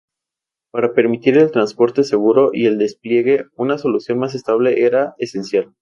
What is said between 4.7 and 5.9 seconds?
era esencial.